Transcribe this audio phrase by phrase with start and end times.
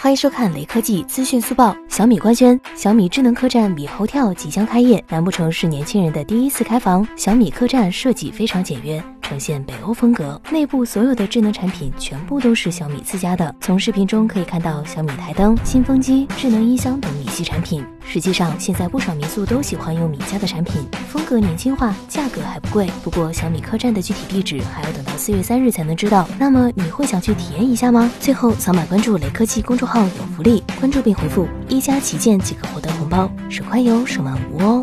[0.00, 1.76] 欢迎收看雷科技资讯速报。
[1.88, 5.04] 小米官宣，小米智能客栈米猴跳即将开业。
[5.08, 7.04] 难不成是年轻人的第一次开房？
[7.16, 9.02] 小米客栈设计非常简约。
[9.22, 13.52] 呈现北欧风格，内部所有的智能产品全部都是小米自家的。
[13.60, 17.84] 从视频中可以看到小米台灯、新风机、智能音箱等米系产品。
[18.10, 22.88] 实际上，现在不少民宿都喜欢用米家的产品，风格年轻化，价格还不贵。
[23.04, 26.26] 不过，小米客栈的具体地址还要等到四月三日才能知道。
[26.38, 28.10] 那么，你会想去体验一下吗？
[28.18, 34.82] 最后，扫码关注雷科技公众号有福利，关注并回复“一加旗舰”即可获得红包，省快有，省慢无哦。